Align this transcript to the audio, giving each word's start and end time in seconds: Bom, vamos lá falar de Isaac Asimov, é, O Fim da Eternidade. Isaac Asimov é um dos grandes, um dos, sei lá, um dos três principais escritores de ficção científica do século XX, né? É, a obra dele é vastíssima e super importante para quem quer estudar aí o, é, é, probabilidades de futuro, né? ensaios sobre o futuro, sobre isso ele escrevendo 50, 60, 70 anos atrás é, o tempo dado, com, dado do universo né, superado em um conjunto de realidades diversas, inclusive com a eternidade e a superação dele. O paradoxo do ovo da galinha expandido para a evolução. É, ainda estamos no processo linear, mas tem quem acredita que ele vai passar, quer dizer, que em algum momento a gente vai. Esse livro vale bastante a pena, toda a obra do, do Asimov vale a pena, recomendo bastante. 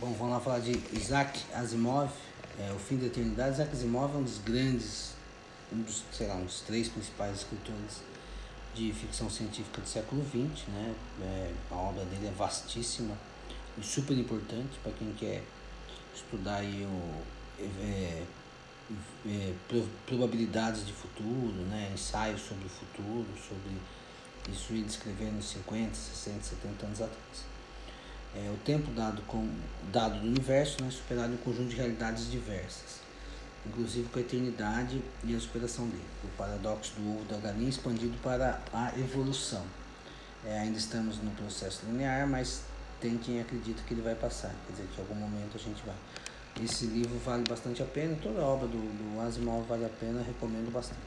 Bom, 0.00 0.14
vamos 0.14 0.32
lá 0.32 0.40
falar 0.40 0.60
de 0.60 0.82
Isaac 0.96 1.38
Asimov, 1.52 2.10
é, 2.58 2.72
O 2.72 2.78
Fim 2.78 2.96
da 2.96 3.04
Eternidade. 3.04 3.56
Isaac 3.56 3.70
Asimov 3.70 4.14
é 4.14 4.16
um 4.16 4.22
dos 4.22 4.38
grandes, 4.38 5.12
um 5.70 5.82
dos, 5.82 6.04
sei 6.10 6.26
lá, 6.26 6.36
um 6.36 6.46
dos 6.46 6.62
três 6.62 6.88
principais 6.88 7.40
escritores 7.40 8.00
de 8.74 8.94
ficção 8.94 9.28
científica 9.28 9.82
do 9.82 9.86
século 9.86 10.24
XX, 10.24 10.68
né? 10.68 10.94
É, 11.20 11.52
a 11.70 11.74
obra 11.74 12.02
dele 12.06 12.28
é 12.28 12.30
vastíssima 12.30 13.14
e 13.76 13.84
super 13.84 14.16
importante 14.16 14.78
para 14.82 14.90
quem 14.92 15.12
quer 15.12 15.42
estudar 16.14 16.60
aí 16.60 16.82
o, 16.82 17.22
é, 17.78 18.24
é, 19.26 19.54
probabilidades 20.06 20.86
de 20.86 20.94
futuro, 20.94 21.62
né? 21.68 21.90
ensaios 21.92 22.40
sobre 22.40 22.64
o 22.64 22.70
futuro, 22.70 23.26
sobre 23.36 23.76
isso 24.50 24.72
ele 24.72 24.86
escrevendo 24.86 25.42
50, 25.42 25.94
60, 25.94 26.42
70 26.42 26.86
anos 26.86 27.02
atrás 27.02 27.50
é, 28.34 28.50
o 28.50 28.56
tempo 28.58 28.90
dado, 28.92 29.22
com, 29.22 29.48
dado 29.92 30.20
do 30.20 30.26
universo 30.26 30.82
né, 30.82 30.90
superado 30.90 31.32
em 31.32 31.34
um 31.34 31.38
conjunto 31.38 31.68
de 31.68 31.76
realidades 31.76 32.30
diversas, 32.30 33.00
inclusive 33.66 34.08
com 34.08 34.18
a 34.18 34.22
eternidade 34.22 35.02
e 35.24 35.34
a 35.34 35.40
superação 35.40 35.86
dele. 35.86 36.04
O 36.24 36.28
paradoxo 36.36 36.94
do 36.96 37.16
ovo 37.16 37.24
da 37.24 37.38
galinha 37.38 37.68
expandido 37.68 38.16
para 38.22 38.60
a 38.72 38.92
evolução. 38.98 39.64
É, 40.46 40.60
ainda 40.60 40.78
estamos 40.78 41.18
no 41.18 41.30
processo 41.32 41.84
linear, 41.86 42.26
mas 42.26 42.62
tem 43.00 43.18
quem 43.18 43.40
acredita 43.40 43.82
que 43.82 43.94
ele 43.94 44.02
vai 44.02 44.14
passar, 44.14 44.54
quer 44.66 44.72
dizer, 44.72 44.88
que 44.94 45.00
em 45.00 45.04
algum 45.04 45.14
momento 45.14 45.56
a 45.56 45.58
gente 45.58 45.82
vai. 45.84 45.96
Esse 46.62 46.86
livro 46.86 47.18
vale 47.18 47.44
bastante 47.48 47.82
a 47.82 47.86
pena, 47.86 48.16
toda 48.22 48.40
a 48.40 48.44
obra 48.44 48.66
do, 48.66 48.76
do 48.76 49.20
Asimov 49.20 49.66
vale 49.66 49.84
a 49.84 49.88
pena, 49.88 50.22
recomendo 50.22 50.70
bastante. 50.72 51.00